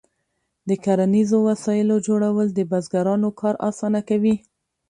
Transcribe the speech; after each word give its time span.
د 0.67 0.69
کرنیزو 0.83 1.37
وسایلو 1.49 1.95
جوړول 2.07 2.47
د 2.53 2.59
بزګرانو 2.71 3.29
کار 3.39 3.55
اسانه 3.69 4.01
کوي. 4.09 4.35